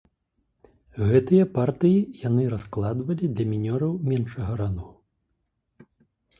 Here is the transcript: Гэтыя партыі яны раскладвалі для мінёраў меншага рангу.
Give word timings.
Гэтыя 1.09 1.45
партыі 1.57 1.99
яны 2.29 2.47
раскладвалі 2.55 3.25
для 3.37 3.45
мінёраў 3.53 3.93
меншага 4.09 4.51
рангу. 4.65 4.91